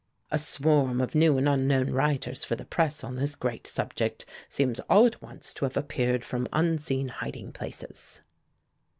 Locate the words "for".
2.43-2.55